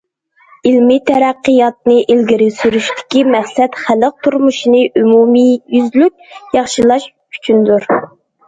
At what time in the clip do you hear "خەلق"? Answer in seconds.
3.83-4.17